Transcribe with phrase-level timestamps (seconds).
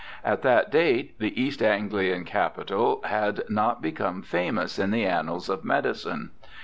[0.25, 5.63] At that date the East Anglian capital had not become famous in the annals of
[5.63, 6.31] medicine.